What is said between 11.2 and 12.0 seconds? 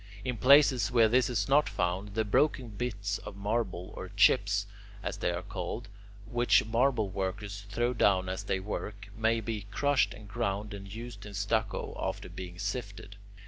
in stucco